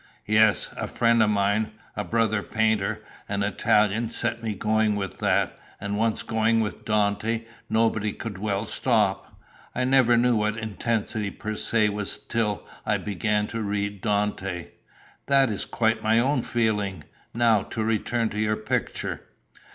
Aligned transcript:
"Yes. 0.25 0.73
A 0.77 0.87
friend 0.87 1.21
of 1.21 1.29
mine, 1.29 1.73
a 1.95 2.03
brother 2.03 2.41
painter, 2.41 3.03
an 3.29 3.43
Italian, 3.43 4.09
set 4.09 4.41
me 4.41 4.55
going 4.55 4.95
with 4.95 5.19
that, 5.19 5.59
and 5.79 5.95
once 5.95 6.23
going 6.23 6.59
with 6.59 6.83
Dante, 6.85 7.43
nobody 7.69 8.11
could 8.11 8.39
well 8.39 8.65
stop. 8.65 9.39
I 9.75 9.83
never 9.83 10.17
knew 10.17 10.35
what 10.35 10.57
intensity 10.57 11.29
per 11.29 11.53
se 11.53 11.89
was 11.89 12.17
till 12.17 12.63
I 12.83 12.97
began 12.97 13.45
to 13.49 13.61
read 13.61 14.01
Dante." 14.01 14.69
"That 15.27 15.51
is 15.51 15.65
quite 15.65 16.01
my 16.01 16.17
own 16.17 16.41
feeling. 16.41 17.03
Now, 17.35 17.61
to 17.61 17.83
return 17.83 18.29
to 18.29 18.39
your 18.39 18.57
picture." 18.57 19.21